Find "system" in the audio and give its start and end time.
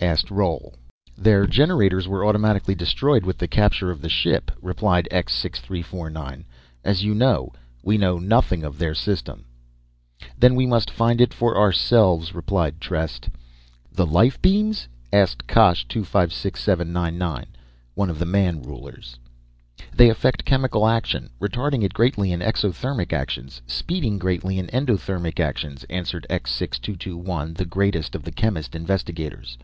8.94-9.44